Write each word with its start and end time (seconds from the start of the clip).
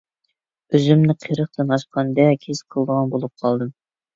ئۆزۈمنى 0.77 1.15
قىرىقتىن 1.25 1.75
ئاشقاندەك 1.77 2.51
ھېس 2.51 2.65
قىلىدىغان 2.73 3.13
بولۇپ 3.15 3.35
قالدىم. 3.45 3.75